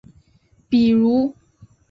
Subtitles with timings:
[0.69, 1.35] 比如